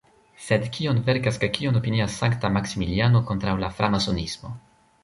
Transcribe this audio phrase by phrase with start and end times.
[0.45, 4.57] Sed kion verkas kaj kion opinias sankta Maksimiliano kontraŭ la Framasonismo?